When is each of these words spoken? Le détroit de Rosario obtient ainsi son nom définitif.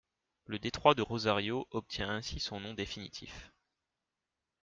Le 0.47 0.57
détroit 0.57 0.95
de 0.95 1.03
Rosario 1.03 1.67
obtient 1.69 2.09
ainsi 2.09 2.39
son 2.39 2.59
nom 2.59 2.73
définitif. 2.73 3.51